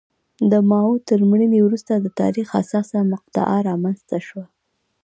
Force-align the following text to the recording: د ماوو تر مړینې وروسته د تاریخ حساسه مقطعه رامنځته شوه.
د 0.51 0.53
ماوو 0.69 1.03
تر 1.09 1.19
مړینې 1.29 1.59
وروسته 1.63 1.93
د 1.97 2.07
تاریخ 2.19 2.47
حساسه 2.57 2.99
مقطعه 3.13 3.57
رامنځته 3.69 4.17
شوه. 4.27 4.45